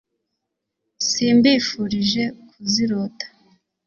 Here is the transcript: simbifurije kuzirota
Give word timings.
simbifurije 1.09 2.23
kuzirota 2.49 3.25